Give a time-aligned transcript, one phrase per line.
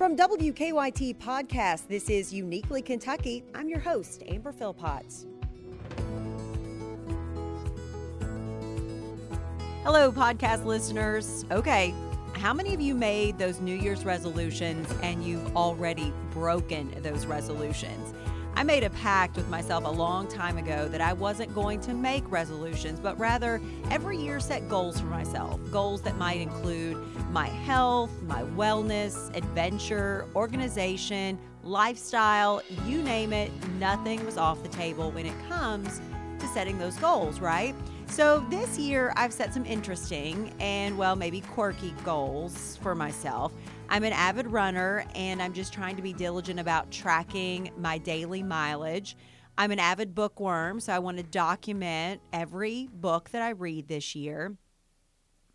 [0.00, 3.44] From WKYT Podcast, this is Uniquely Kentucky.
[3.54, 5.26] I'm your host, Amber Philpotts.
[9.82, 11.44] Hello, podcast listeners.
[11.50, 11.94] Okay,
[12.32, 18.14] how many of you made those New Year's resolutions and you've already broken those resolutions?
[18.60, 21.94] I made a pact with myself a long time ago that I wasn't going to
[21.94, 23.58] make resolutions, but rather
[23.90, 25.58] every year set goals for myself.
[25.70, 26.98] Goals that might include
[27.32, 35.10] my health, my wellness, adventure, organization, lifestyle, you name it, nothing was off the table
[35.10, 35.98] when it comes
[36.38, 37.74] to setting those goals, right?
[38.10, 43.52] So this year I've set some interesting and, well, maybe quirky goals for myself.
[43.88, 48.42] I'm an avid runner and I'm just trying to be diligent about tracking my daily
[48.42, 49.16] mileage.
[49.56, 54.14] I'm an avid bookworm, so I want to document every book that I read this
[54.16, 54.56] year.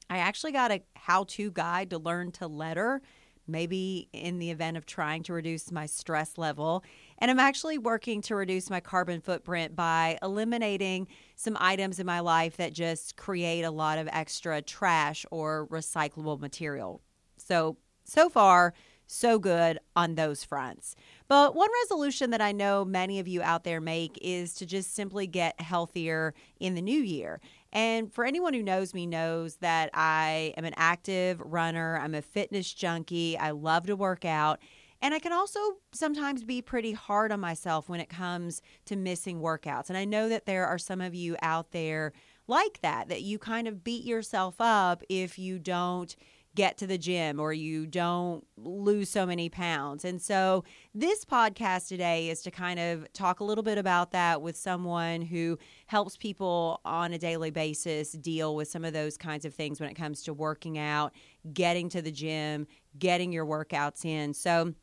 [0.10, 3.02] I actually got a how to guide to learn to letter,
[3.48, 6.84] maybe in the event of trying to reduce my stress level.
[7.18, 12.20] And I'm actually working to reduce my carbon footprint by eliminating some items in my
[12.20, 17.02] life that just create a lot of extra trash or recyclable material.
[17.38, 18.74] So, so far,
[19.08, 20.96] so good on those fronts.
[21.28, 24.96] But one resolution that I know many of you out there make is to just
[24.96, 27.40] simply get healthier in the new year.
[27.76, 32.22] And for anyone who knows me, knows that I am an active runner, I'm a
[32.22, 34.60] fitness junkie, I love to work out.
[35.02, 35.60] And I can also
[35.92, 39.90] sometimes be pretty hard on myself when it comes to missing workouts.
[39.90, 42.14] And I know that there are some of you out there
[42.48, 46.16] like that, that you kind of beat yourself up if you don't
[46.56, 50.06] get to the gym or you don't lose so many pounds.
[50.06, 54.42] And so, this podcast today is to kind of talk a little bit about that
[54.42, 59.46] with someone who helps people on a daily basis deal with some of those kinds
[59.46, 61.14] of things when it comes to working out,
[61.54, 62.66] getting to the gym,
[62.98, 64.34] getting your workouts in.
[64.34, 64.74] So,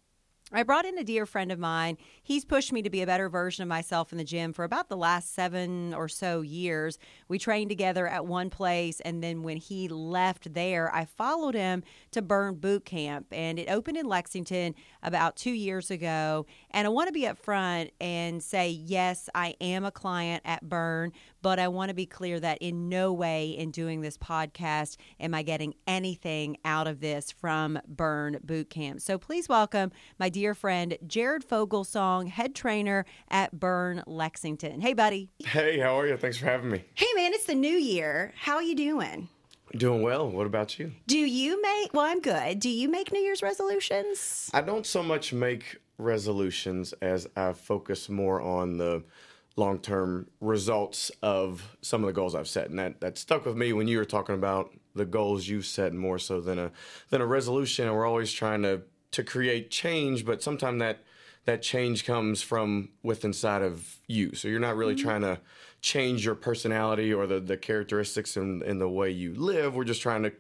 [0.54, 1.96] I brought in a dear friend of mine.
[2.22, 4.90] He's pushed me to be a better version of myself in the gym for about
[4.90, 6.98] the last seven or so years.
[7.26, 11.82] We trained together at one place, and then when he left there, I followed him
[12.10, 16.44] to Burn Boot Camp, and it opened in Lexington about two years ago.
[16.70, 21.12] And I want to be upfront and say, yes, I am a client at Burn,
[21.40, 25.32] but I want to be clear that in no way in doing this podcast am
[25.32, 29.00] I getting anything out of this from Burn Boot Camp.
[29.00, 34.80] So please welcome my dear friend Jared Fogelsong, head trainer at Burn Lexington.
[34.80, 35.30] Hey, buddy.
[35.38, 36.16] Hey, how are you?
[36.16, 36.84] Thanks for having me.
[36.94, 38.32] Hey, man, it's the new year.
[38.36, 39.28] How are you doing?
[39.76, 40.28] Doing well.
[40.28, 40.92] What about you?
[41.06, 42.58] Do you make, well, I'm good.
[42.58, 44.50] Do you make New Year's resolutions?
[44.52, 49.04] I don't so much make resolutions as I focus more on the
[49.56, 52.68] long term results of some of the goals I've set.
[52.70, 55.94] And that, that stuck with me when you were talking about the goals you've set
[55.94, 56.70] more so than a
[57.10, 57.86] than a resolution.
[57.86, 58.82] And we're always trying to
[59.12, 61.04] to create change, but sometimes that
[61.44, 64.34] that change comes from within inside of you.
[64.34, 65.08] So you're not really mm-hmm.
[65.08, 65.40] trying to
[65.80, 69.74] change your personality or the, the characteristics in, in the way you live.
[69.74, 70.32] We're just trying to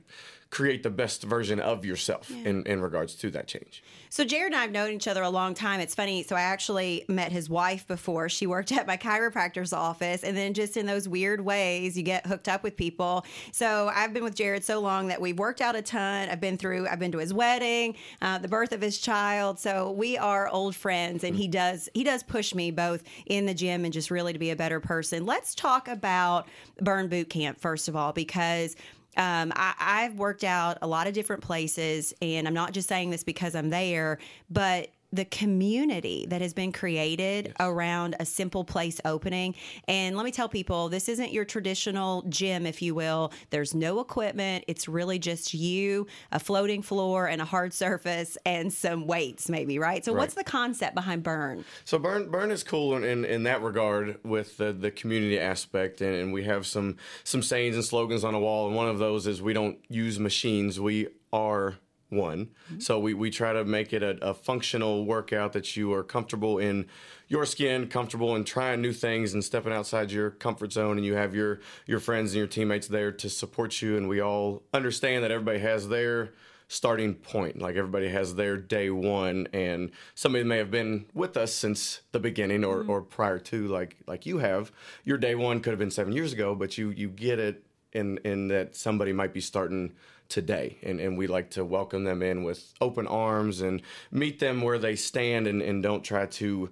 [0.52, 2.50] create the best version of yourself yeah.
[2.50, 3.82] in, in regards to that change.
[4.10, 5.80] So Jared and I have known each other a long time.
[5.80, 6.22] It's funny.
[6.24, 8.28] So I actually met his wife before.
[8.28, 10.22] She worked at my chiropractor's office.
[10.22, 13.24] And then just in those weird ways, you get hooked up with people.
[13.50, 16.28] So I've been with Jared so long that we've worked out a ton.
[16.28, 19.58] I've been through, I've been to his wedding, uh, the birth of his child.
[19.58, 21.40] So we are old friends and mm-hmm.
[21.40, 24.50] he does, he does push me both in the gym and just really to be
[24.50, 25.24] a better person.
[25.24, 26.46] Let's talk about
[26.78, 28.76] Burn Boot Camp, first of all, because
[29.16, 33.10] um, I, I've worked out a lot of different places, and I'm not just saying
[33.10, 34.18] this because I'm there,
[34.50, 37.56] but the community that has been created yes.
[37.60, 39.54] around a simple place opening.
[39.86, 43.32] And let me tell people, this isn't your traditional gym, if you will.
[43.50, 44.64] There's no equipment.
[44.68, 49.78] It's really just you, a floating floor, and a hard surface, and some weights, maybe,
[49.78, 50.04] right?
[50.04, 50.20] So, right.
[50.20, 51.64] what's the concept behind Burn?
[51.84, 56.00] So, Burn Burn is cool in, in, in that regard with the, the community aspect,
[56.00, 58.66] and, and we have some some sayings and slogans on the wall.
[58.66, 60.80] And one of those is, "We don't use machines.
[60.80, 61.74] We are."
[62.12, 62.46] One.
[62.46, 62.80] Mm-hmm.
[62.80, 66.58] So we, we try to make it a, a, functional workout that you are comfortable
[66.58, 66.86] in
[67.28, 71.14] your skin, comfortable in trying new things and stepping outside your comfort zone and you
[71.14, 75.24] have your your friends and your teammates there to support you and we all understand
[75.24, 76.32] that everybody has their
[76.72, 77.60] starting point.
[77.60, 82.18] Like everybody has their day one and somebody may have been with us since the
[82.18, 82.90] beginning or, mm-hmm.
[82.90, 84.72] or prior to like like you have.
[85.04, 87.62] Your day one could have been seven years ago, but you you get it
[87.92, 89.92] in in that somebody might be starting
[90.28, 90.78] today.
[90.82, 94.78] And, and we like to welcome them in with open arms and meet them where
[94.78, 96.70] they stand and, and don't try to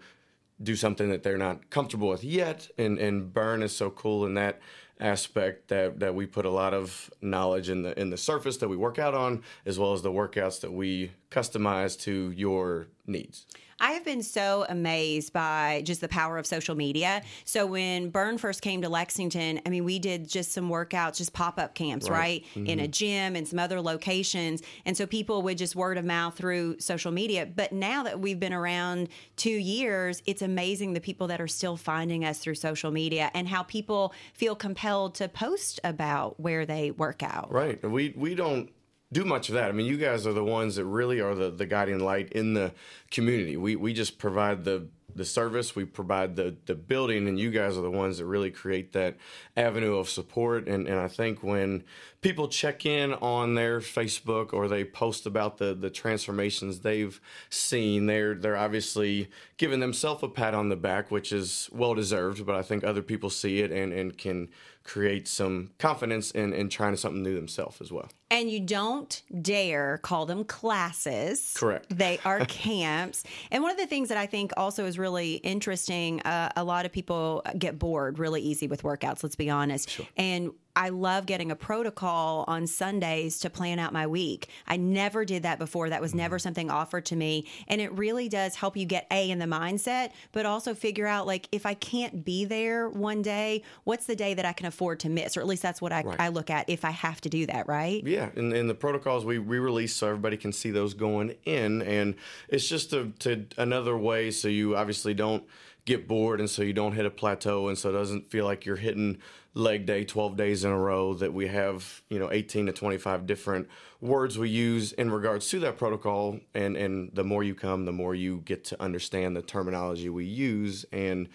[0.63, 2.69] do something that they're not comfortable with yet.
[2.77, 4.61] And, and Burn is so cool in that
[5.01, 8.69] aspect that, that we put a lot of knowledge in the in the surface that
[8.69, 13.47] we work out on, as well as the workouts that we customize to your needs.
[13.81, 17.23] I have been so amazed by just the power of social media.
[17.45, 21.33] So when Burn first came to Lexington, I mean, we did just some workouts, just
[21.33, 22.19] pop up camps, right?
[22.19, 22.45] right?
[22.55, 22.67] Mm-hmm.
[22.67, 24.63] In a gym and some other locations.
[24.85, 27.47] And so people would just word of mouth through social media.
[27.47, 31.77] But now that we've been around two years, it's amazing the people that are still
[31.77, 36.91] finding us through social media and how people feel compelled to post about where they
[36.91, 37.51] work out.
[37.51, 37.83] Right.
[37.83, 38.71] We we don't
[39.13, 39.69] do much of that.
[39.69, 42.55] I mean, you guys are the ones that really are the, the guiding light in
[42.55, 42.73] the
[43.11, 43.57] community.
[43.57, 47.77] We we just provide the the service, we provide the the building, and you guys
[47.77, 49.17] are the ones that really create that
[49.57, 50.69] avenue of support.
[50.69, 51.85] And, and I think when
[52.21, 58.07] people check in on their Facebook or they post about the the transformations they've seen,
[58.07, 62.47] they're they're obviously giving themselves a pat on the back, which is well deserved.
[62.47, 64.49] But I think other people see it and and can
[64.83, 68.09] create some confidence in, in trying something new themselves as well.
[68.31, 71.55] And you don't dare call them classes.
[71.57, 71.87] Correct.
[71.97, 73.25] They are camps.
[73.51, 76.87] And one of the things that I think also is really interesting, uh, a lot
[76.87, 79.91] of people get bored really easy with workouts, let's be honest.
[79.91, 80.07] Sure.
[80.17, 84.49] And I love getting a protocol on Sundays to plan out my week.
[84.67, 85.89] I never did that before.
[85.89, 86.43] That was never mm-hmm.
[86.43, 87.47] something offered to me.
[87.69, 91.27] And it really does help you get A in the mindset, but also figure out
[91.27, 95.01] like if I can't be there one day, what's the day that I can afford
[95.01, 95.37] to miss?
[95.37, 96.21] Or at least that's what I, right.
[96.21, 98.07] I look at if I have to do that, right?
[98.07, 98.31] Yeah.
[98.37, 101.83] And, and the protocols we, we release so everybody can see those going in.
[101.83, 102.15] And
[102.49, 105.45] it's just a, to another way so you obviously don't
[105.85, 108.67] get bored and so you don't hit a plateau and so it doesn't feel like
[108.67, 109.19] you're hitting
[109.55, 113.27] leg day 12 days in a row that we have you know 18 to 25
[113.27, 113.69] different
[114.01, 117.93] words we use in regards to that protocol and and the more you come the
[117.93, 121.29] more you get to understand the terminology we use and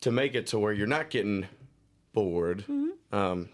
[0.00, 1.46] to make it to where you're not getting
[2.12, 3.14] bored mm-hmm.
[3.14, 3.48] um,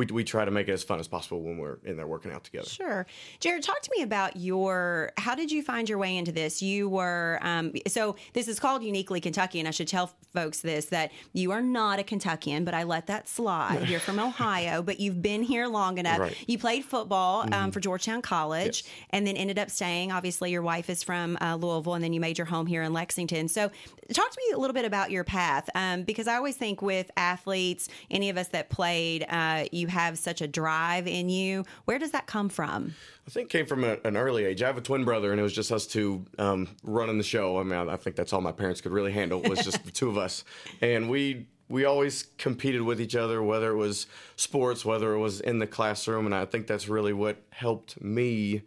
[0.00, 2.32] we, we try to make it as fun as possible when we're in there working
[2.32, 2.66] out together.
[2.66, 3.06] Sure.
[3.38, 6.62] Jared, talk to me about your, how did you find your way into this?
[6.62, 10.86] You were, um, so this is called Uniquely Kentucky, and I should tell folks this
[10.86, 13.88] that you are not a Kentuckian, but I let that slide.
[13.88, 16.18] You're from Ohio, but you've been here long enough.
[16.18, 16.36] Right.
[16.48, 17.70] You played football um, mm-hmm.
[17.70, 18.92] for Georgetown College yes.
[19.10, 20.12] and then ended up staying.
[20.12, 22.94] Obviously, your wife is from uh, Louisville, and then you made your home here in
[22.94, 23.48] Lexington.
[23.48, 23.70] So,
[24.12, 27.10] talk to me a little bit about your path um, because I always think with
[27.16, 31.64] athletes, any of us that played, uh, you have such a drive in you.
[31.84, 32.94] Where does that come from?
[33.26, 34.62] I think came from a, an early age.
[34.62, 37.58] I have a twin brother, and it was just us two um, running the show.
[37.58, 40.08] I mean, I think that's all my parents could really handle was just the two
[40.08, 40.44] of us,
[40.80, 45.40] and we we always competed with each other, whether it was sports, whether it was
[45.40, 48.62] in the classroom, and I think that's really what helped me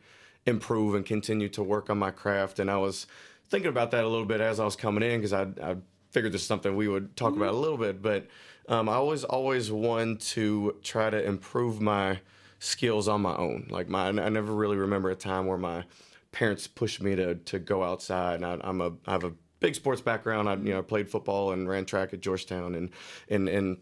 [0.45, 2.59] improve and continue to work on my craft.
[2.59, 3.07] And I was
[3.49, 5.75] thinking about that a little bit as I was coming in because I, I
[6.13, 7.41] figured this is something we would talk mm-hmm.
[7.41, 8.27] about a little bit, but
[8.69, 12.19] um, I always always want to try to improve my
[12.59, 13.67] skills on my own.
[13.69, 15.83] Like my, I never really remember a time where my
[16.31, 18.35] parents pushed me to to go outside.
[18.35, 20.47] And I, am a I have a big sports background.
[20.47, 22.89] I you know played football and ran track at Georgetown, and
[23.29, 23.77] and and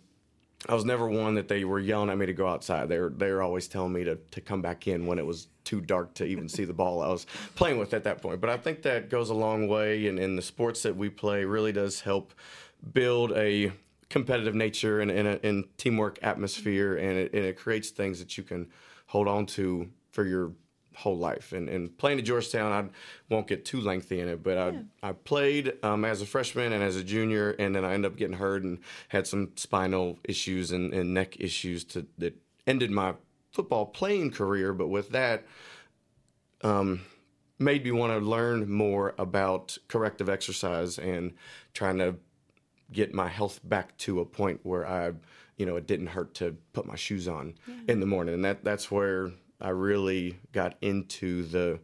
[0.70, 2.88] I was never one that they were yelling at me to go outside.
[2.88, 5.48] They were they were always telling me to to come back in when it was
[5.64, 7.26] too dark to even see the ball I was
[7.56, 8.42] playing with at that point.
[8.42, 11.46] But I think that goes a long way, and in the sports that we play
[11.46, 12.34] really does help
[12.94, 13.72] build a
[14.10, 18.38] competitive nature and, and, a, and teamwork atmosphere, and it, and it creates things that
[18.38, 18.68] you can
[19.08, 20.52] hold on to for your
[20.96, 21.54] whole life.
[21.54, 22.90] And, and playing at Georgetown, I
[23.34, 24.82] won't get too lengthy in it, but yeah.
[25.04, 28.12] I, I played um, as a freshman and as a junior, and then I ended
[28.12, 28.80] up getting hurt and
[29.10, 32.36] had some spinal issues and, and neck issues to, that
[32.68, 33.16] ended my
[33.52, 34.74] football playing career.
[34.74, 35.46] But with that,
[36.62, 37.02] um,
[37.58, 41.34] made me want to learn more about corrective exercise and
[41.74, 42.16] trying to
[42.92, 45.14] get my health back to a point where I,
[45.58, 47.76] you know, it didn't hurt to put my shoes on yeah.
[47.88, 48.34] in the morning.
[48.34, 49.32] And that that's where
[49.62, 51.80] I really got into the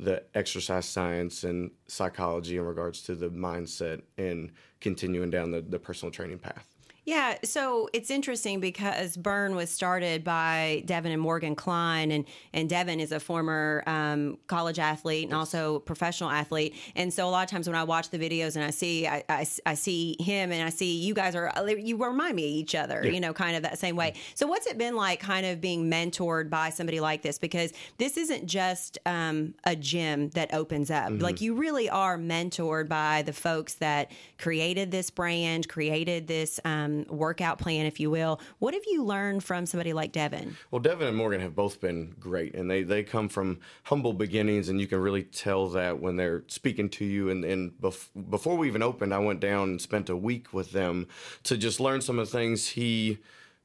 [0.00, 5.78] the exercise science and psychology in regards to the mindset and continuing down the, the
[5.78, 6.77] personal training path.
[7.08, 12.68] Yeah, so it's interesting because Burn was started by Devan and Morgan Kline, and and
[12.68, 16.74] Devan is a former um, college athlete and also professional athlete.
[16.96, 19.24] And so a lot of times when I watch the videos and I see I,
[19.30, 22.74] I, I see him and I see you guys are you remind me of each
[22.74, 23.12] other, yeah.
[23.12, 24.12] you know, kind of that same way.
[24.34, 27.38] So what's it been like, kind of being mentored by somebody like this?
[27.38, 31.08] Because this isn't just um, a gym that opens up.
[31.08, 31.22] Mm-hmm.
[31.22, 36.60] Like you really are mentored by the folks that created this brand, created this.
[36.66, 38.40] Um, workout plan, if you will.
[38.58, 40.54] What have you learned from somebody like Devan?
[40.70, 44.68] Well, Devan and Morgan have both been great, and they, they come from humble beginnings,
[44.68, 47.30] and you can really tell that when they're speaking to you.
[47.30, 50.72] And, and bef- before we even opened, I went down and spent a week with
[50.72, 51.06] them
[51.44, 53.18] to just learn some of the things he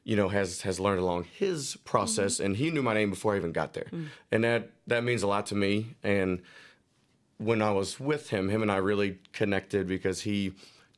[0.05, 2.47] you know, has has learned along his process, mm-hmm.
[2.47, 4.07] and he knew my name before I even got there, mm.
[4.31, 5.95] and that that means a lot to me.
[6.03, 6.41] And
[7.37, 10.53] when I was with him, him and I really connected because he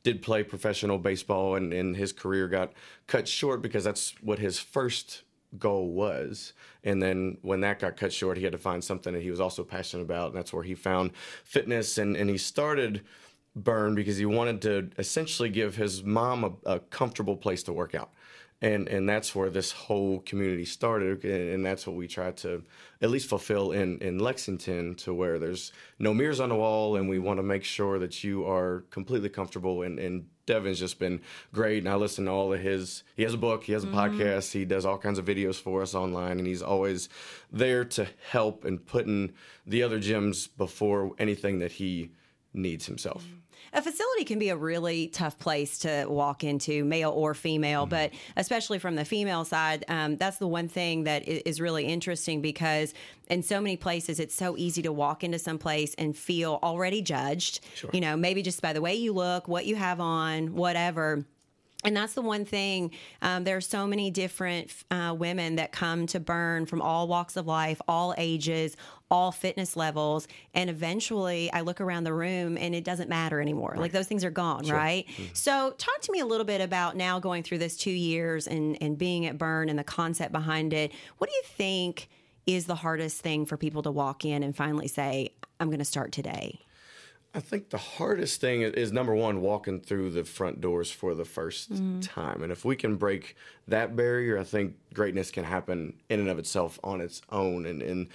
[0.06, 2.72] did play professional baseball, and, and his career got
[3.08, 5.24] cut short because that's what his first
[5.58, 6.52] goal was.
[6.84, 9.40] And then when that got cut short, he had to find something that he was
[9.40, 11.10] also passionate about, and that's where he found
[11.42, 13.02] fitness, and and he started.
[13.58, 17.94] Burn because he wanted to essentially give his mom a, a comfortable place to work
[17.94, 18.10] out
[18.62, 22.62] and and that's where this whole community started and, that's what we try to
[23.02, 27.08] at least fulfill in in lexington to where there's no mirrors on the wall and
[27.08, 31.20] we want to make sure that you are completely comfortable and and devan's just been
[31.52, 33.86] great and i listen to all of his he has a book he has a
[33.88, 33.98] mm-hmm.
[33.98, 37.08] podcast he does all kinds of videos for us online and he's always
[37.50, 39.32] there to help and putting
[39.66, 42.12] the other gyms before anything that he
[42.54, 43.45] needs himself mm-hmm
[43.76, 47.90] a facility can be a really tough place to walk into, male or female, mm-hmm.
[47.90, 52.40] but especially from the female side, um, that's the one thing that is really interesting
[52.40, 52.94] because
[53.28, 57.02] in so many places it's so easy to walk into some place and feel already
[57.02, 57.60] judged.
[57.74, 57.90] Sure.
[57.92, 61.26] You know, maybe just by the way you look, what you have on, whatever
[61.84, 62.90] and that's the one thing.
[63.22, 67.36] Um, there are so many different uh, women that come to burn from all walks
[67.36, 68.76] of life, all ages,
[69.10, 70.26] all fitness levels.
[70.54, 73.70] And eventually I look around the room and it doesn't matter anymore.
[73.72, 73.80] Right.
[73.80, 74.74] Like those things are gone, sure.
[74.74, 75.06] right?
[75.06, 75.24] Mm-hmm.
[75.34, 78.80] So, talk to me a little bit about now going through this two years and,
[78.82, 80.92] and being at Burn and the concept behind it.
[81.18, 82.08] What do you think
[82.46, 85.30] is the hardest thing for people to walk in and finally say,
[85.60, 86.65] I'm going to start today?
[87.36, 91.24] I think the hardest thing is number one, walking through the front doors for the
[91.24, 92.00] 1st mm-hmm.
[92.00, 92.42] time.
[92.42, 93.36] And if we can break
[93.68, 97.66] that barrier, I think greatness can happen in and of itself on its own.
[97.66, 98.08] And, and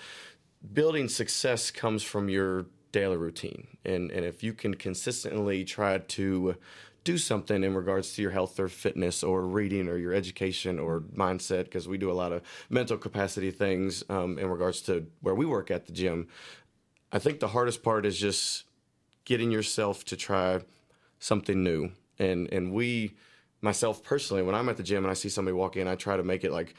[0.73, 3.67] building success comes from your daily routine.
[3.85, 6.55] And, and if you can consistently try to
[7.03, 11.01] do something in regards to your health or fitness or reading or your education or
[11.15, 15.35] mindset, because we do a lot of mental capacity things um, in regards to where
[15.35, 16.27] we work at the gym.
[17.11, 18.65] I think the hardest part is just
[19.25, 20.61] getting yourself to try
[21.19, 21.91] something new.
[22.19, 23.13] And and we
[23.61, 26.17] myself personally, when I'm at the gym and I see somebody walk in, I try
[26.17, 26.75] to make it like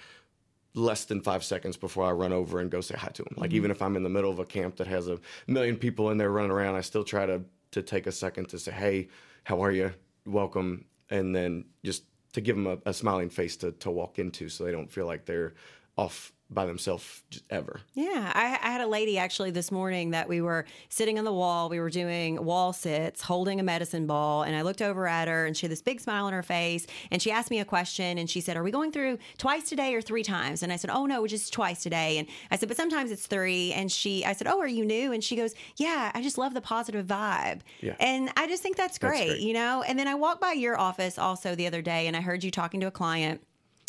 [0.75, 3.35] less than five seconds before I run over and go say hi to them.
[3.37, 3.57] Like mm-hmm.
[3.57, 6.19] even if I'm in the middle of a camp that has a million people in
[6.19, 9.09] there running around, I still try to to take a second to say, "Hey,
[9.45, 9.93] how are you?
[10.27, 14.49] Welcome," and then just to give them a, a smiling face to to walk into,
[14.49, 15.55] so they don't feel like they're
[15.97, 17.81] off by themselves ever.
[17.95, 21.33] Yeah, I, I, had a lady actually this morning that we were sitting on the
[21.33, 21.69] wall.
[21.69, 25.47] We were doing wall sits, holding a medicine ball, and I looked over at her,
[25.47, 28.19] and she had this big smile on her face, and she asked me a question,
[28.19, 30.91] and she said, "Are we going through twice today or three times?" And I said,
[30.91, 33.73] "Oh no, just twice today." And I said, "But sometimes it's three.
[33.73, 36.55] And she, I said, "Oh, are you new?" And she goes, "Yeah, I just love
[36.55, 37.95] the positive vibe." Yeah.
[38.01, 39.83] And I just think that's great, that's great, you know.
[39.87, 42.51] And then I walked by your office also the other day, and I heard you
[42.51, 43.43] talking to a client,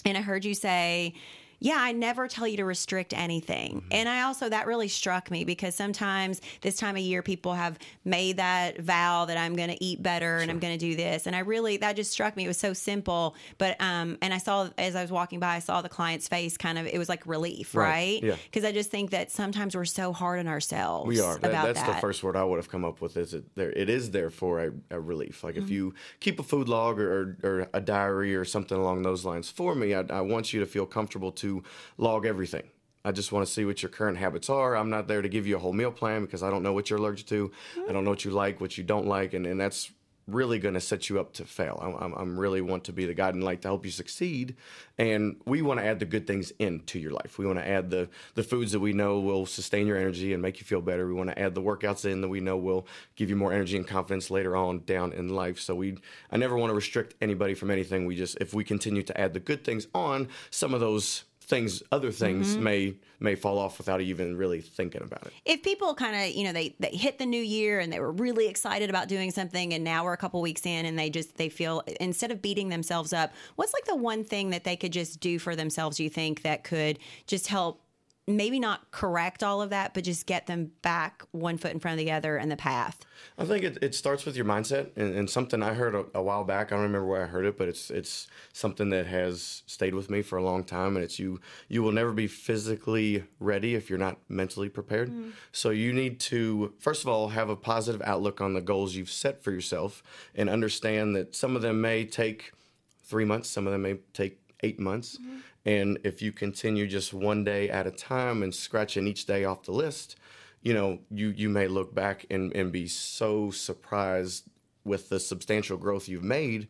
[0.05, 1.13] and I heard you say
[1.63, 3.77] yeah, I never tell you to restrict anything.
[3.77, 3.87] Mm-hmm.
[3.91, 7.79] And I also, that really struck me because sometimes this time of year, people have
[8.03, 10.37] made that vow that I'm going to eat better sure.
[10.39, 11.25] and I'm going to do this.
[11.25, 12.43] And I really, that just struck me.
[12.43, 13.37] It was so simple.
[13.59, 16.57] But, um, and I saw, as I was walking by, I saw the client's face
[16.57, 17.87] kind of, it was like relief, right?
[17.87, 18.23] right?
[18.23, 18.35] Yeah.
[18.43, 21.07] Because I just think that sometimes we're so hard on ourselves.
[21.07, 21.37] We are.
[21.37, 21.95] That, that's that.
[21.95, 24.59] the first word I would have come up with is it there, it is therefore
[24.65, 25.45] a, a relief.
[25.45, 25.63] Like mm-hmm.
[25.63, 29.23] if you keep a food log or, or, or, a diary or something along those
[29.23, 31.52] lines for me, I, I want you to feel comfortable to
[31.97, 32.63] log everything.
[33.05, 34.77] I just want to see what your current habits are.
[34.77, 36.89] I'm not there to give you a whole meal plan because I don't know what
[36.89, 37.51] you're allergic to.
[37.89, 39.91] I don't know what you like, what you don't like, and, and that's
[40.27, 41.79] really going to set you up to fail.
[41.99, 44.55] I'm, I'm, really want to be the guiding light to help you succeed,
[44.97, 47.37] and we want to add the good things into your life.
[47.37, 50.41] We want to add the the foods that we know will sustain your energy and
[50.41, 51.07] make you feel better.
[51.07, 53.77] We want to add the workouts in that we know will give you more energy
[53.77, 55.59] and confidence later on down in life.
[55.59, 55.97] So we,
[56.31, 58.05] I never want to restrict anybody from anything.
[58.05, 61.83] We just if we continue to add the good things on, some of those things
[61.91, 62.63] other things mm-hmm.
[62.63, 66.43] may may fall off without even really thinking about it if people kind of you
[66.43, 69.73] know they they hit the new year and they were really excited about doing something
[69.73, 72.69] and now we're a couple weeks in and they just they feel instead of beating
[72.69, 76.09] themselves up what's like the one thing that they could just do for themselves you
[76.09, 76.97] think that could
[77.27, 77.82] just help
[78.27, 81.99] maybe not correct all of that, but just get them back one foot in front
[81.99, 83.05] of the other in the path?
[83.37, 86.21] I think it, it starts with your mindset and, and something I heard a, a,
[86.21, 86.67] while back.
[86.67, 90.09] I don't remember where I heard it, but it's it's something that has stayed with
[90.09, 90.95] me for a long time.
[90.95, 95.09] And it's you you will never be physically ready if you're not mentally prepared.
[95.09, 95.33] Mm.
[95.51, 99.11] So you need to first of all have a positive outlook on the goals you've
[99.11, 100.01] set for yourself
[100.33, 102.53] and understand that some of them may take
[103.03, 105.17] three months, some of them may take eight months.
[105.17, 105.37] Mm-hmm.
[105.65, 109.63] And if you continue just one day at a time and scratching each day off
[109.63, 110.17] the list,
[110.61, 114.45] you know, you you may look back and, and be so surprised
[114.83, 116.67] with the substantial growth you've made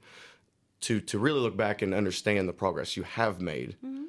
[0.81, 3.77] to to really look back and understand the progress you have made.
[3.83, 4.03] Mm-hmm.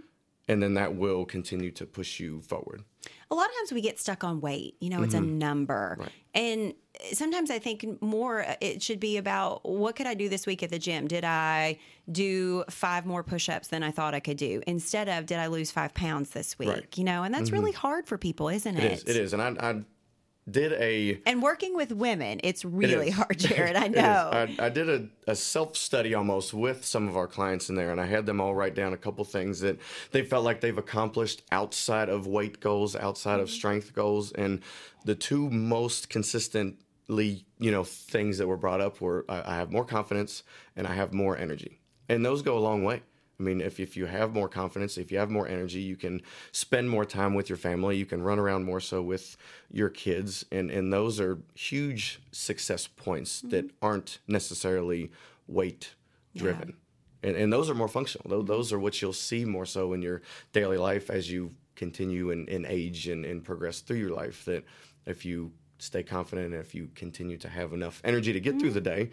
[0.49, 2.85] And then that will continue to push you forward.
[3.31, 5.39] A lot of times we get stuck on weight you know it's a mm-hmm.
[5.39, 5.99] number.
[6.35, 6.75] And
[7.13, 10.71] sometimes i think more it should be about what could i do this week at
[10.71, 11.07] the gym?
[11.09, 11.79] Did i
[12.11, 14.63] do five more push-ups than i thought i could do?
[14.67, 16.69] Instead of did i lose five pounds this week?
[16.69, 16.99] Right.
[16.99, 17.59] you know and that's mm-hmm.
[17.59, 18.93] really hard for people isn't it It?
[18.93, 19.05] is.
[19.05, 19.33] It is.
[19.33, 19.83] And I, I
[20.51, 23.15] did a and working with women it's really is.
[23.21, 27.17] hard jared i know I, I did a, a self study almost with some of
[27.17, 29.79] our clients in there, and I had them all write down a couple things that
[30.11, 33.55] they felt like they've accomplished outside of weight goals, outside of mm-hmm.
[33.55, 34.61] strength goals, and
[35.05, 39.71] the two most consistently, you know, things that were brought up were I, I have
[39.71, 40.43] more confidence
[40.77, 43.03] and I have more energy, and those go a long way.
[43.45, 46.23] I mean, if, if you have more confidence, if you have more energy, you can
[46.51, 47.99] spend more time with your family.
[47.99, 49.37] You can run around more so with
[49.71, 50.47] your kids.
[50.51, 53.51] And, and those are huge success points mm-hmm.
[53.51, 55.11] that aren't necessarily
[55.47, 55.93] weight
[56.35, 56.77] driven.
[57.23, 58.43] And, and those are more functional.
[58.43, 60.23] Those, are what you'll see more so in your
[60.55, 64.47] daily life as you continue in, in age and, and progress through your life.
[64.47, 64.65] That
[65.05, 68.71] if you stay confident and if you continue to have enough energy to get through
[68.71, 68.75] mm-hmm.
[68.75, 69.11] the day,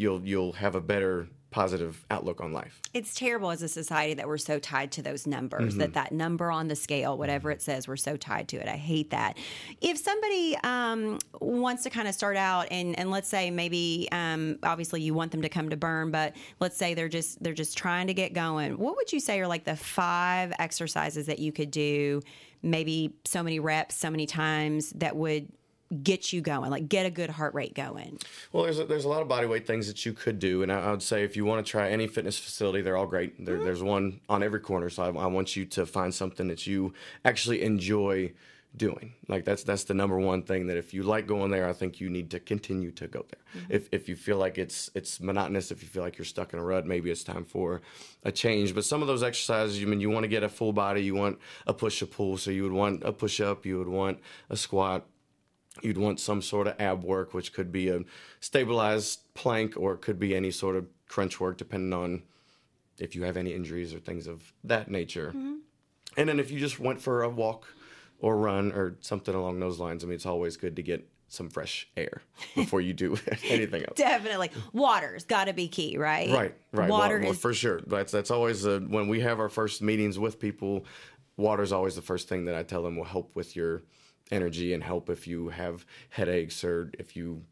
[0.00, 2.80] you'll you'll have a better positive outlook on life.
[2.94, 6.50] it's terrible as a society that we're so tied to those numbers that that number
[6.50, 8.68] on the scale whatever it says we're so tied to it.
[8.68, 9.36] I hate that.
[9.80, 14.58] If somebody um, wants to kind of start out and, and let's say maybe um,
[14.62, 17.76] obviously you want them to come to burn but let's say they're just they're just
[17.76, 21.50] trying to get going what would you say are like the five exercises that you
[21.50, 22.22] could do
[22.62, 25.48] maybe so many reps so many times that would
[26.02, 28.18] get you going like get a good heart rate going
[28.52, 30.72] Well, there's a, there's a lot of body weight things that you could do, and
[30.72, 33.44] I, I would say if you want to try any fitness facility, they're all great.
[33.44, 33.64] There, mm-hmm.
[33.64, 36.94] There's one on every corner, so I, I want you to find something that you
[37.24, 38.32] actually enjoy
[38.76, 39.14] doing.
[39.28, 42.00] Like that's that's the number one thing that if you like going there, I think
[42.00, 43.62] you need to continue to go there.
[43.62, 43.72] Mm-hmm.
[43.72, 46.58] If if you feel like it's it's monotonous, if you feel like you're stuck in
[46.58, 47.82] a rut, maybe it's time for
[48.24, 48.74] a change.
[48.74, 51.14] But some of those exercises, you mean you want to get a full body, you
[51.14, 54.18] want a push a pull, so you would want a push up, you would want
[54.48, 55.06] a squat
[55.82, 58.00] you'd want some sort of ab work, which could be a
[58.40, 62.22] stabilized plank or it could be any sort of crunch work, depending on
[62.98, 65.32] if you have any injuries or things of that nature.
[66.16, 67.66] And then if you just went for a walk
[68.18, 71.48] or run or something along those lines, I mean, it's always good to get some
[71.48, 72.22] fresh air
[72.56, 73.16] before you do
[73.48, 73.96] anything else.
[73.96, 76.90] definitely water's got to be key right Right, right.
[76.90, 77.80] water well, is for sure.
[77.86, 80.84] That's that's always uh, when we have our first meetings with people.
[81.36, 83.82] Water's always the first thing that I tell them will help with your
[84.30, 87.42] energy and help if you have headaches or if you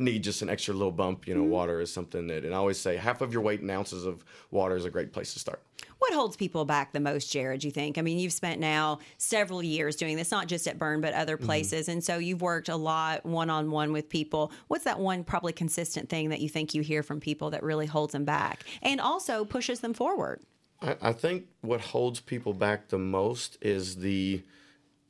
[0.00, 1.26] need just an extra little bump.
[1.26, 1.50] You know, Mm-hmm.
[1.50, 4.24] water is something that, and I always say half of your weight in ounces of
[4.50, 5.60] water is a great place to start.
[5.98, 7.98] What holds people back the most, Jared, you think?
[7.98, 11.36] I mean, you've spent now several years doing this, not just at Burn, but other
[11.36, 11.46] Mm-hmm.
[11.46, 11.88] places.
[11.88, 14.52] And so you've worked a lot one on one with people.
[14.68, 17.86] What's that one probably consistent thing that you think you hear from people that really
[17.86, 20.40] holds them back and also pushes them forward?
[20.80, 24.42] I, I think what holds people back the most is the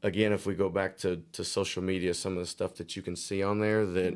[0.02, 3.02] again if we go back to, to social media some of the stuff that you
[3.02, 4.14] can see on there that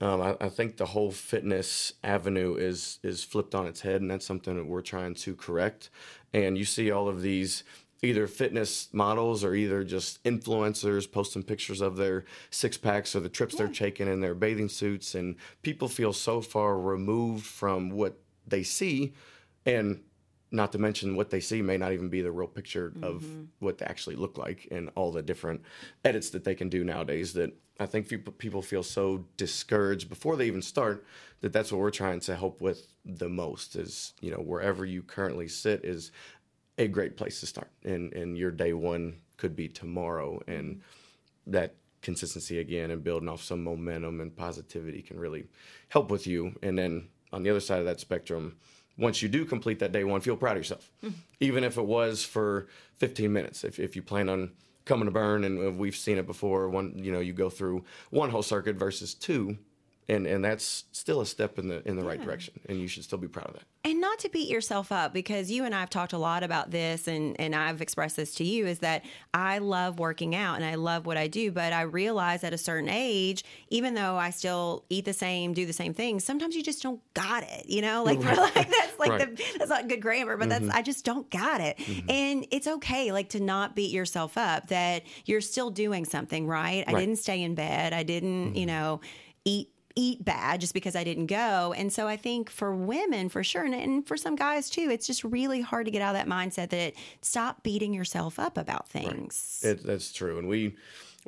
[0.00, 4.10] um, I, I think the whole fitness avenue is is flipped on its head and
[4.10, 5.90] that's something that we're trying to correct.
[6.34, 7.64] And you see all of these
[8.02, 13.28] either fitness models or either just influencers posting pictures of their six packs or the
[13.28, 18.18] trips they're taking in their bathing suits and people feel so far removed from what
[18.46, 19.14] they see
[19.64, 20.02] and
[20.50, 23.44] not to mention what they see may not even be the real picture of mm-hmm.
[23.58, 25.60] what they actually look like and all the different
[26.04, 30.36] edits that they can do nowadays that i think people people feel so discouraged before
[30.36, 31.04] they even start
[31.40, 35.02] that that's what we're trying to help with the most is you know wherever you
[35.02, 36.12] currently sit is
[36.78, 37.70] a great place to start.
[37.84, 41.50] And and your day one could be tomorrow and mm-hmm.
[41.52, 45.46] that consistency again and building off some momentum and positivity can really
[45.88, 46.54] help with you.
[46.62, 48.56] And then on the other side of that spectrum
[48.98, 50.90] once you do complete that day one feel proud of yourself.
[51.04, 51.14] Mm-hmm.
[51.40, 54.52] Even if it was for 15 minutes if, if you plan on
[54.84, 58.30] coming to burn and we've seen it before one you know you go through one
[58.30, 59.58] whole circuit versus two
[60.08, 63.04] and and that's still a step in the in the right direction and you should
[63.04, 65.80] still be proud of that And not to beat yourself up because you and I
[65.80, 69.04] have talked a lot about this and, and I've expressed this to you is that
[69.34, 72.58] I love working out and I love what I do, but I realize at a
[72.58, 76.62] certain age, even though I still eat the same, do the same things, sometimes you
[76.62, 78.02] just don't got it, you know?
[78.02, 79.36] Like, like that's like Right.
[79.36, 80.76] the that's not good grammar, but that's mm-hmm.
[80.76, 81.76] I just don't got it.
[81.78, 82.10] Mm-hmm.
[82.10, 86.84] And it's okay like to not beat yourself up that you're still doing something, right?
[86.86, 87.92] I didn't stay in bed.
[87.92, 88.76] I didn't, you mm-hmm.
[88.76, 89.00] know,
[89.44, 91.72] eat eat bad just because I didn't go.
[91.76, 95.06] And so I think for women, for sure, and, and for some guys too, it's
[95.06, 98.88] just really hard to get out of that mindset that stop beating yourself up about
[98.88, 99.62] things.
[99.64, 100.76] It, that's true, and we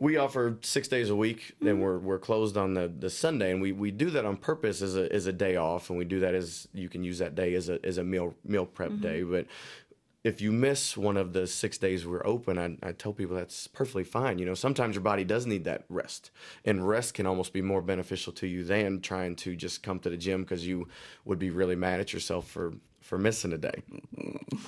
[0.00, 1.66] we offer six days a week, Mm-hmm.
[1.68, 4.80] and we're we're closed on the, the Sunday, and we, we do that on purpose
[4.82, 7.34] as a as a day off, and we do that as you can use that
[7.34, 9.02] day as a as a meal meal prep Mm-hmm.
[9.02, 9.22] day.
[9.22, 9.46] But
[10.28, 13.66] if you miss one of the six days we're open, I, I tell people that's
[13.66, 14.38] perfectly fine.
[14.38, 16.30] You know, sometimes your body does need that rest,
[16.66, 20.10] and rest can almost be more beneficial to you than trying to just come to
[20.10, 20.86] the gym because you
[21.24, 23.82] would be really mad at yourself for for missing a day.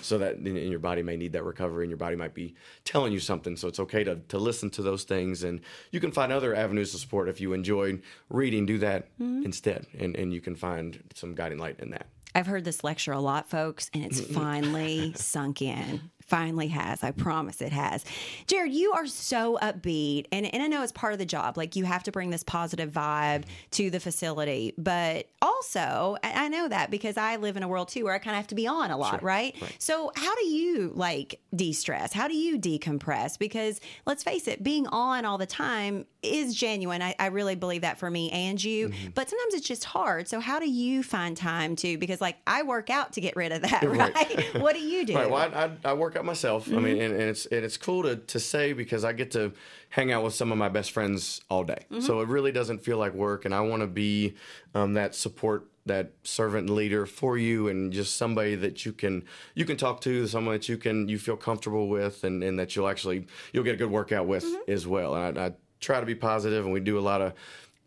[0.01, 3.13] So that and your body may need that recovery and your body might be telling
[3.13, 6.33] you something so it's okay to, to listen to those things and you can find
[6.33, 7.99] other avenues of support if you enjoy
[8.31, 9.45] reading do that mm-hmm.
[9.45, 13.13] instead and, and you can find some guiding light in that I've heard this lecture
[13.13, 16.11] a lot, folks, and it's finally sunk in.
[16.31, 17.03] Finally has.
[17.03, 18.05] I promise it has.
[18.47, 20.27] Jared, you are so upbeat.
[20.31, 21.57] And, and I know it's part of the job.
[21.57, 24.73] Like you have to bring this positive vibe to the facility.
[24.79, 28.35] But also, I know that because I live in a world too where I kind
[28.35, 29.57] of have to be on a lot, right?
[29.79, 32.13] So, how do you like de stress?
[32.13, 33.37] How do you decompress?
[33.37, 37.03] Because let's face it, being on all the time is genuine.
[37.03, 38.91] I, I really believe that for me and you.
[38.91, 39.09] Mm-hmm.
[39.15, 40.29] But sometimes it's just hard.
[40.29, 41.99] So, how do you find time to?
[41.99, 44.15] Because, like, I work out to get rid of that, right?
[44.15, 44.61] Right.
[44.61, 45.15] what do you do?
[45.17, 45.31] Right.
[45.31, 46.69] Well, I, I, I work out myself.
[46.69, 47.03] I mean, mm-hmm.
[47.03, 49.53] and, and it's and it's cool to, to say because I get to
[49.91, 51.87] hang out with some of my best friends all day.
[51.91, 52.01] Mm-hmm.
[52.01, 54.35] So it really doesn't feel like work, and I want to be
[54.75, 59.65] um, that support, that servant leader for you, and just somebody that you can you
[59.65, 62.89] can talk to, someone that you can you feel comfortable with, and, and that you'll
[62.89, 64.71] actually you'll get a good workout with mm-hmm.
[64.71, 65.15] as well.
[65.15, 67.33] And I, I try to be positive, and we do a lot of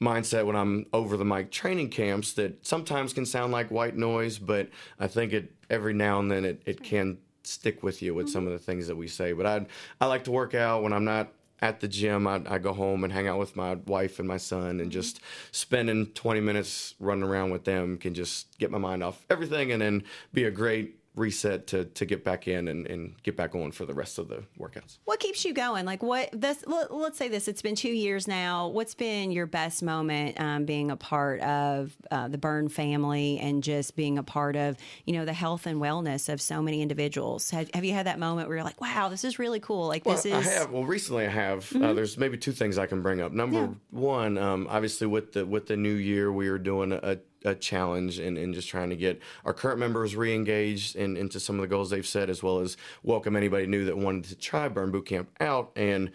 [0.01, 4.37] mindset when I'm over the mic training camps that sometimes can sound like white noise,
[4.37, 4.69] but
[4.99, 8.45] I think it every now and then it, it can stick with you with some
[8.45, 8.53] mm-hmm.
[8.53, 9.34] of the things that we say.
[9.34, 9.65] But I
[10.01, 12.27] I like to work out when I'm not at the gym.
[12.27, 14.89] I, I go home and hang out with my wife and my son, and mm-hmm.
[14.89, 19.71] just spending 20 minutes running around with them can just get my mind off everything,
[19.71, 20.03] and then
[20.34, 23.86] be a great reset to to get back in and, and get back on for
[23.86, 24.97] the rest of the workouts.
[25.06, 25.86] What keeps you going?
[25.86, 26.63] Like, what this?
[26.65, 27.47] Let, us say this.
[27.47, 28.67] It's been two years now.
[28.69, 33.63] What's been your best moment um, being a part of uh, the Burn family and
[33.63, 37.49] just being a part of you know the health and wellness of so many individuals?
[37.52, 39.88] Have, have you had that moment where you're like, wow, this is really cool.
[39.88, 40.34] Like this is.
[40.34, 40.71] I have.
[40.71, 41.73] Well, recently I have.
[41.76, 43.32] Uh, there's maybe two things I can bring up.
[43.32, 47.56] Number one, um, obviously with the with the new year, we are doing a, a
[47.56, 51.62] challenge and, and just trying to get our current members re-engaged in, into some of
[51.62, 54.91] the goals they've set, as well as welcome anybody new that wanted to try Burn
[54.91, 55.71] Boot Camp out.
[55.75, 56.12] And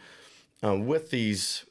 [0.65, 1.65] uh, with these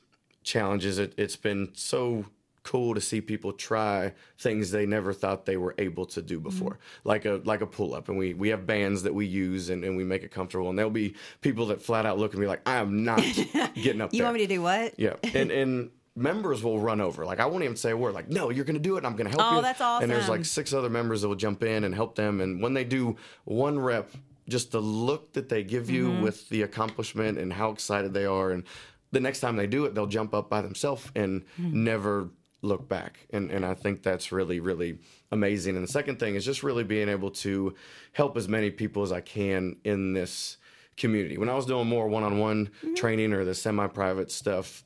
[0.44, 2.26] challenges, it, it's been so
[2.64, 6.78] cool to see people try things they never thought they were able to do before
[7.06, 8.10] like a like a pull-up.
[8.10, 10.70] And we we have bands that we use and, and we make it comfortable.
[10.70, 13.20] And there'll be people that flat out look and be like i am not
[13.76, 14.26] getting up you there.
[14.26, 15.00] want me to do what?
[15.00, 15.16] yeah.
[15.34, 18.50] And and members will run over like i won't even say a word like no
[18.50, 20.74] you're gonna do it And i'm gonna help Oh, you that's and there's like six
[20.74, 24.12] other members that will jump in and help them and when they do one rep
[24.50, 26.24] just the look that they give you Mm-hmm.
[26.24, 28.64] with the accomplishment and how excited they are and
[29.12, 31.84] the next time they do it they'll jump up by themselves and Hmm.
[31.84, 32.30] never
[32.64, 34.98] look back and and I think that's really really
[35.32, 37.76] amazing and the second thing is just really being able to
[38.14, 40.58] help as many people as I can in this
[40.98, 42.94] community when I was doing more one-on-one Mm-hmm.
[42.96, 44.84] training or the semi-private stuff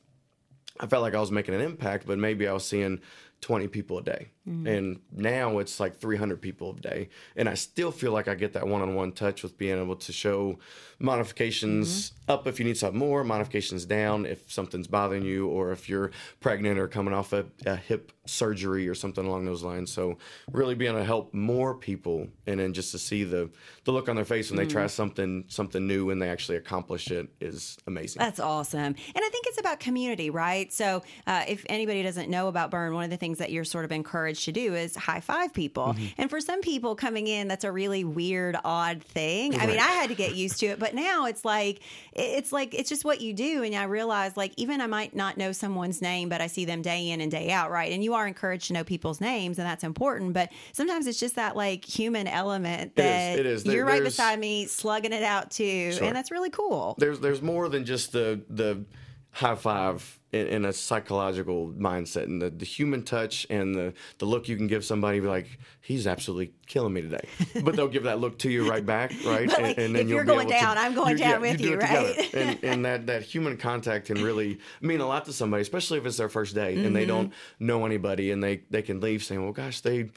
[0.80, 3.00] I felt like I was making an impact, but maybe I was seeing
[3.40, 4.28] 20 people a day.
[4.48, 4.66] Mm-hmm.
[4.66, 7.08] And now it's like 300 people a day.
[7.36, 9.96] And I still feel like I get that one on one touch with being able
[9.96, 10.58] to show
[10.98, 12.30] modifications mm-hmm.
[12.32, 16.10] up if you need something more, modifications down if something's bothering you, or if you're
[16.40, 19.92] pregnant or coming off a, a hip surgery or something along those lines.
[19.92, 20.18] So,
[20.50, 23.50] really being able to help more people and then just to see the,
[23.84, 24.88] the look on their face when they try mm-hmm.
[24.88, 28.20] something something new and they actually accomplish it is amazing.
[28.20, 28.80] That's awesome.
[28.80, 30.72] And I think it's about community, right?
[30.72, 33.84] So, uh, if anybody doesn't know about Burn, one of the things that you're sort
[33.84, 33.92] of
[34.32, 35.88] encouraged to do is high five people.
[35.88, 36.06] Mm-hmm.
[36.18, 39.58] And for some people coming in, that's a really weird, odd thing.
[39.58, 41.80] I mean, I had to get used to it, but now it's like,
[42.12, 43.62] it's like, it's just what you do.
[43.62, 46.82] And I realize, like, even I might not know someone's name, but I see them
[46.82, 47.92] day in and day out, right?
[47.92, 50.32] And you are encouraged to know people's names, and that's important.
[50.32, 53.64] But sometimes it's just that, like, human element It is, that it is.
[53.64, 55.92] There- you're right beside me, slugging it out too.
[55.92, 56.04] Sure.
[56.04, 56.94] And that's really cool.
[56.98, 58.84] there's there's more than just the the
[59.30, 64.24] high five in, in a psychological mindset and the, the human touch and the the
[64.24, 67.28] look you can give somebody be like he's absolutely killing me today
[67.64, 70.22] but they'll give that look to you right back right But, like, if you'll you're
[70.24, 71.94] be going able to- down, I'm going down with do you, together.
[72.16, 72.34] right?
[72.34, 76.06] and and that that human contact can really mean a lot to somebody especially if
[76.06, 77.08] it's their first day and they Mm-hmm.
[77.08, 80.08] don't know anybody and they they can leave saying well gosh they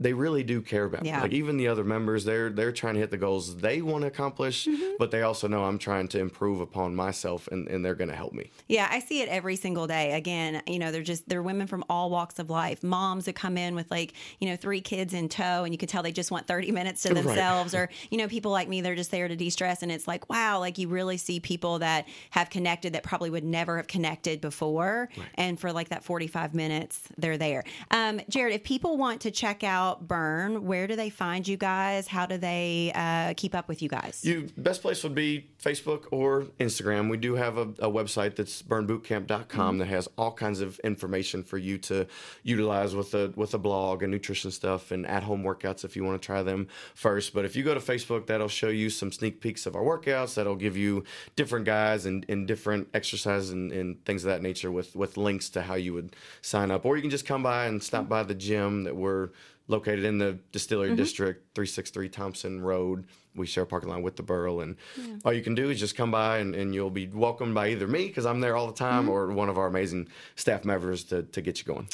[0.00, 1.16] they really do care about Yeah.
[1.18, 1.22] me.
[1.22, 4.08] Like even the other members, they're they're trying to hit the goals they want to
[4.08, 4.94] accomplish, Mm-hmm.
[4.98, 8.16] but they also know I'm trying to improve upon myself, and, and they're going to
[8.16, 8.50] help me.
[8.68, 10.12] Yeah, I see it every single day.
[10.12, 12.82] Again, you know, they're just they're women from all walks of life.
[12.82, 15.88] Moms that come in with like, you know, three kids in tow and you can
[15.88, 17.22] tell they just want 30 minutes to Right.
[17.24, 20.28] themselves or, you know, people like me they're just there to de-stress and it's like,
[20.28, 24.40] wow, like you really see people that have connected that probably would never have connected
[24.40, 27.62] before and for like that 45 minutes they're there.
[27.90, 32.08] Um, Jared, if people want to check out Burn, where do they find you guys?
[32.08, 34.24] How do they uh, keep up with you guys?
[34.24, 37.10] You best place would be Facebook or Instagram.
[37.10, 41.58] We do have a, a website that's burnbootcamp.com that has all kinds of information for
[41.58, 42.06] you to
[42.42, 46.04] utilize with a with a blog and nutrition stuff and at home workouts if you
[46.04, 47.34] want to try them first.
[47.34, 50.34] But if you go to Facebook, that'll show you some sneak peeks of our workouts.
[50.34, 51.04] That'll give you
[51.36, 55.48] different guys and, and different exercises and, and things of that nature with with links
[55.50, 56.84] to how you would sign up.
[56.84, 59.30] Or you can just come by and stop by the gym that we're
[59.68, 60.96] located in the distillery mm-hmm.
[60.96, 64.76] district 363 thompson road we share a parking lot with the Burl and
[65.24, 67.86] all you can do is just come by and, and you'll be welcomed by either
[67.86, 69.12] me because i'm there all the time mm-hmm.
[69.12, 71.88] or one of our amazing staff members to, to get you going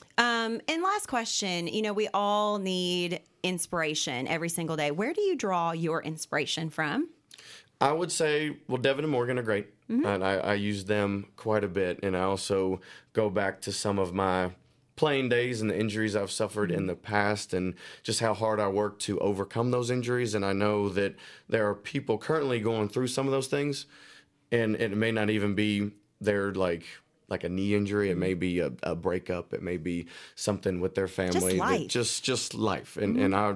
[0.51, 4.91] Um, and last question, you know, we all need inspiration every single day.
[4.91, 7.09] Where do you draw your inspiration from?
[7.81, 10.05] I would say, well, Devan and Morgan are great, mm-hmm.
[10.05, 12.01] and I, I use them quite a bit.
[12.03, 12.81] And I also
[13.13, 14.51] go back to some of my
[15.01, 17.03] playing days and the injuries I've suffered in the mm-hmm.
[17.03, 20.35] past, and just how hard I work to overcome those injuries.
[20.35, 21.17] And I know that
[21.49, 23.87] there are people currently going through some of those things,
[24.53, 26.85] and it may not even be their like
[27.31, 28.11] like a knee injury.
[28.11, 28.41] It may mm-hmm.
[28.41, 29.55] be a, a breakup.
[29.55, 31.55] It may be something with their family.
[31.55, 31.89] that life.
[31.89, 33.25] just just life and mm-hmm.
[33.25, 33.55] and I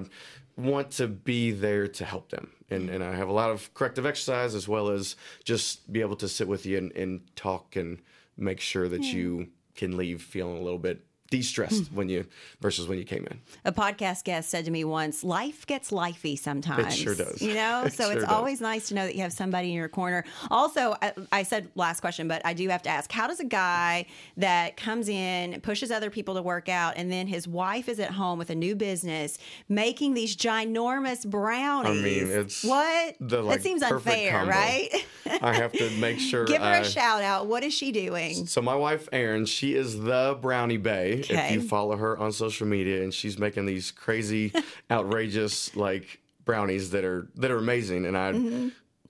[0.57, 4.07] want to be there to help them and and I have a lot of corrective
[4.07, 7.99] exercise as well as just be able to sit with you and, and talk and
[8.35, 11.95] make sure that you can leave feeling a little bit de-stressed hmm.
[11.95, 12.25] when you
[12.61, 16.37] versus when you came in A podcast guest said to me once, life gets lifey
[16.37, 16.93] sometimes.
[16.93, 17.41] It sure does.
[17.41, 18.31] You know, It so sure it's does.
[18.31, 20.23] always nice to know that you have somebody in your corner.
[20.51, 23.45] Also, I, I said last question, but I do have to ask how does a
[23.45, 24.05] guy
[24.37, 28.11] that comes in, pushes other people to work out, and then his wife is at
[28.11, 31.99] home with a new business making these ginormous brownies?
[31.99, 33.15] I mean, it's what?
[33.19, 34.51] the, like, that seems unfair, combo.
[34.51, 35.05] right?
[35.41, 37.47] I have to make sure Give her I, a shout out.
[37.47, 38.45] What is she doing?
[38.47, 41.14] So my wife Erin, she is the brownie bay.
[41.19, 44.51] If you follow her on social media, and she's making these crazy,
[44.91, 48.05] outrageous like brownies that are that are amazing.
[48.05, 48.67] And I, Mm-hmm.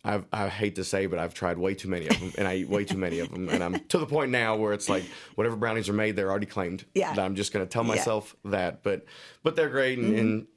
[0.08, 2.58] I, I hate to say, but I've tried way too many of them, and I
[2.58, 3.50] eat way too many of them.
[3.50, 6.46] And I'm to the point now where it's like whatever brownies are made, they're already
[6.46, 6.86] claimed.
[6.94, 7.14] Yeah.
[7.16, 7.90] That I'm just going to tell Yeah.
[7.94, 7.98] Mm-hmm.
[7.98, 8.84] myself that.
[8.84, 9.06] But
[9.42, 10.18] but they're great, and.
[10.20, 10.48] and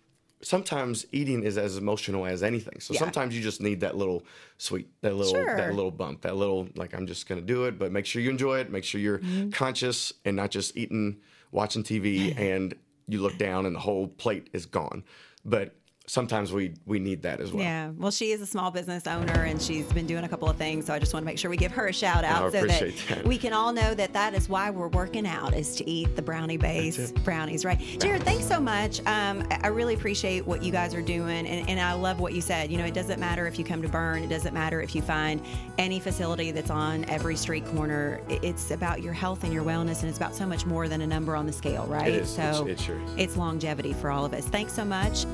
[0.40, 2.78] Sometimes eating is as emotional as anything.
[2.78, 3.00] So Yeah.
[3.00, 4.22] sometimes you just need that little
[4.56, 5.56] sweet, that little, Sure.
[5.56, 7.76] that little bump, that little like I'm just gonna do it.
[7.76, 8.70] But make sure you enjoy it.
[8.70, 9.50] Make sure you're Mm-hmm.
[9.50, 11.16] conscious and not just eating,
[11.50, 12.74] watching TV, and
[13.06, 15.04] you look down and the whole plate is gone.
[15.44, 15.74] But
[16.08, 17.62] sometimes we we need that as well.
[17.62, 17.90] Yeah.
[17.96, 20.86] Well, she is a small business owner and she's been doing a couple of things.
[20.86, 22.94] So I just want to make sure we give her a shout out so that,
[23.08, 23.24] that.
[23.24, 26.22] we can all know that that is why we're working out is to eat the
[26.22, 27.78] brownie base brownies, right?
[28.00, 29.00] Jared, thanks so much.
[29.06, 31.46] Um, I I really appreciate what you guys are doing.
[31.46, 32.70] And, and I love what you said.
[32.72, 35.02] You know, it doesn't matter if you come to Burn, it doesn't matter if you
[35.02, 35.42] find
[35.76, 38.20] any facility that's on every street corner.
[38.28, 41.06] It's about your health and your wellness, and it's about so much more than a
[41.06, 42.08] number on the scale, right?
[42.08, 42.34] is.
[42.34, 43.10] So It's- it sure is.
[43.18, 44.46] it's longevity for all of us.
[44.46, 45.26] Thanks so much.